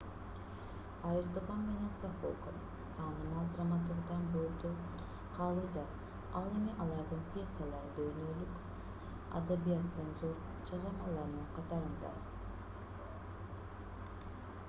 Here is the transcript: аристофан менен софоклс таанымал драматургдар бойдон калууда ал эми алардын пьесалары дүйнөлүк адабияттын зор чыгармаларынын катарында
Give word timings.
аристофан 1.07 1.59
менен 1.65 1.91
софоклс 1.97 2.63
таанымал 2.99 3.51
драматургдар 3.57 4.23
бойдон 4.37 4.79
калууда 5.35 5.83
ал 6.41 6.49
эми 6.61 6.73
алардын 6.87 7.21
пьесалары 7.35 7.93
дүйнөлүк 7.99 8.57
адабияттын 9.41 10.11
зор 10.23 10.35
чыгармаларынын 10.71 11.47
катарында 11.61 12.17